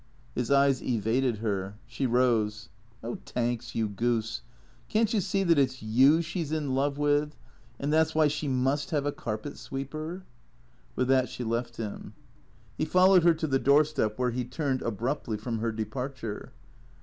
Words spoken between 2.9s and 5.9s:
Oh, Tanks, you goose. Can't you see that it 's